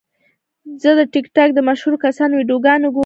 [0.81, 2.99] زه د ټک ټاک د مشهورو کسانو ویډیوګانې ګورم.